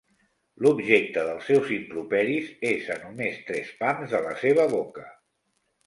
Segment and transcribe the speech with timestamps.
[0.65, 5.11] L'objecte dels seus improperis és a només tres pams de la seva boca.